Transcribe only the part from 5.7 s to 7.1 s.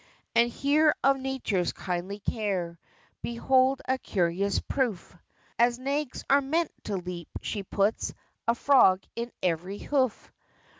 nags are meant to